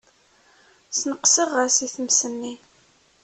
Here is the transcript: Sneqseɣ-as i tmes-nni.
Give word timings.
Sneqseɣ-as 0.91 1.77
i 1.85 1.87
tmes-nni. 1.95 2.53